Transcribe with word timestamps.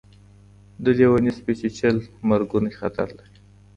د 0.83 0.85
لېوني 0.97 1.31
سپي 1.37 1.53
چیچل 1.59 1.95
مرګونی 2.29 2.71
خطر 2.79 3.07
لري. 3.17 3.37